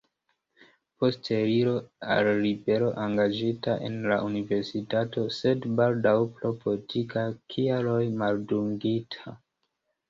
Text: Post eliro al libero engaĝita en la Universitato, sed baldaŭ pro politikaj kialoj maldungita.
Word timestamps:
Post 1.01 1.27
eliro 1.39 1.73
al 2.15 2.29
libero 2.45 2.89
engaĝita 3.05 3.77
en 3.89 4.01
la 4.13 4.19
Universitato, 4.31 5.27
sed 5.39 5.71
baldaŭ 5.83 6.17
pro 6.41 6.55
politikaj 6.67 7.31
kialoj 7.55 8.01
maldungita. 8.25 9.39